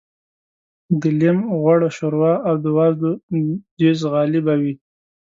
[1.01, 3.11] د لېم غوړ شوروا او د وازدو
[3.79, 4.73] جیزغالي به وې.